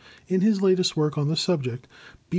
In 0.27 0.41
his 0.41 0.63
latest 0.63 0.97
work 0.97 1.15
on 1.15 1.27
the 1.27 1.35
subject 1.35 1.87
B. 2.15 2.25